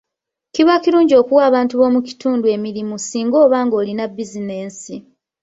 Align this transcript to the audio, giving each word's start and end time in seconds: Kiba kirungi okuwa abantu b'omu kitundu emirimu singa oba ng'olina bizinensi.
Kiba 0.53 0.75
kirungi 0.83 1.13
okuwa 1.21 1.41
abantu 1.49 1.73
b'omu 1.79 1.99
kitundu 2.07 2.45
emirimu 2.55 2.95
singa 3.07 3.37
oba 3.45 3.57
ng'olina 3.65 4.03
bizinensi. 4.15 4.95